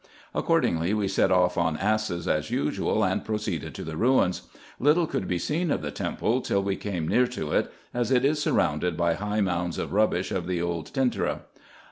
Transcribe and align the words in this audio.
Accordingly, 0.33 0.95
we 0.95 1.07
set 1.07 1.31
off 1.31 1.59
on 1.59 1.77
asses, 1.77 2.27
as 2.27 2.49
usual, 2.49 3.05
and 3.05 3.23
proceeded 3.23 3.75
to 3.75 3.83
the 3.83 3.95
ruins. 3.95 4.41
Little 4.79 5.05
could 5.05 5.27
be 5.27 5.37
seen 5.37 5.69
of 5.69 5.83
the 5.83 5.91
temple, 5.91 6.41
till 6.41 6.63
we 6.63 6.75
came 6.75 7.07
near 7.07 7.27
to 7.27 7.51
it, 7.51 7.71
as 7.93 8.09
it 8.09 8.25
is 8.25 8.41
surrounded 8.41 8.97
by 8.97 9.13
high 9.13 9.41
mounds 9.41 9.77
of 9.77 9.93
rubbish 9.93 10.31
of 10.31 10.47
the 10.47 10.59
old 10.59 10.87
Tentyra. 10.91 11.41